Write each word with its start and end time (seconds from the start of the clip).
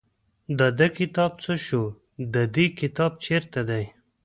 د 0.59 0.61
ده 0.77 0.87
کتاب 0.99 1.31
څه 1.43 1.53
شو 1.65 1.83
د 2.33 2.35
دې 2.55 2.65
کتاب 2.79 3.11
چېرته 3.25 3.59
دی. 3.69 3.83